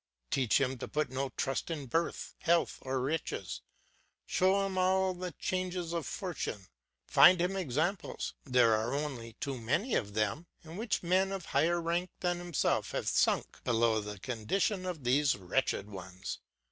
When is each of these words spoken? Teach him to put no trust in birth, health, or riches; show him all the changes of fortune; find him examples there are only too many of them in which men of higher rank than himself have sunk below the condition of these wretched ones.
Teach 0.31 0.59
him 0.59 0.79
to 0.79 0.87
put 0.87 1.11
no 1.11 1.29
trust 1.37 1.69
in 1.69 1.85
birth, 1.85 2.33
health, 2.39 2.79
or 2.81 2.99
riches; 2.99 3.61
show 4.25 4.65
him 4.65 4.75
all 4.75 5.13
the 5.13 5.31
changes 5.33 5.93
of 5.93 6.07
fortune; 6.07 6.65
find 7.05 7.39
him 7.39 7.55
examples 7.55 8.33
there 8.43 8.73
are 8.73 8.95
only 8.95 9.33
too 9.33 9.59
many 9.59 9.93
of 9.93 10.15
them 10.15 10.47
in 10.63 10.75
which 10.75 11.03
men 11.03 11.31
of 11.31 11.45
higher 11.45 11.79
rank 11.79 12.09
than 12.21 12.39
himself 12.39 12.93
have 12.93 13.07
sunk 13.07 13.63
below 13.63 14.01
the 14.01 14.17
condition 14.17 14.87
of 14.87 15.03
these 15.03 15.35
wretched 15.37 15.87
ones. 15.87 16.39